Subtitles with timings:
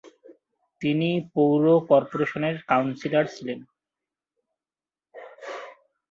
[0.81, 3.59] তিনি পৌর কর্পোরেশনের কাউন্সিলর ছিলেন।